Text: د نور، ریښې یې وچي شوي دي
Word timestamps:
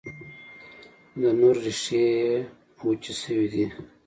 د 1.21 1.23
نور، 1.39 1.55
ریښې 1.65 2.01
یې 2.15 2.31
وچي 2.85 3.13
شوي 3.21 3.47
دي 3.53 3.65